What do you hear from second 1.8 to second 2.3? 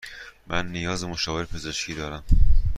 دارم.